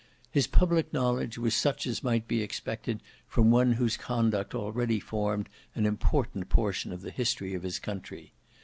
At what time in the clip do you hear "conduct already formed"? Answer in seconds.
3.97-5.47